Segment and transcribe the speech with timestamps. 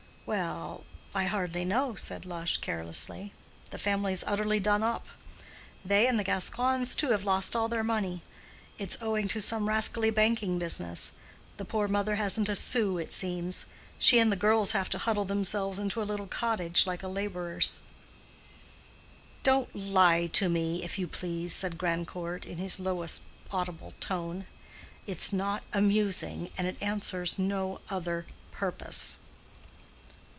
[0.23, 3.33] "Well, I hardly know," said Lush, carelessly.
[3.69, 5.07] "The family's utterly done up.
[5.83, 8.21] They and the Gascoignes too have lost all their money.
[8.77, 11.11] It's owing to some rascally banking business.
[11.57, 13.65] The poor mother hasn't a sou, it seems.
[13.99, 17.81] She and the girls have to huddle themselves into a little cottage like a laborer's."
[19.43, 24.45] "Don't lie to me, if you please," said Grandcourt, in his lowest audible tone.
[25.05, 29.17] "It's not amusing, and it answers no other purpose."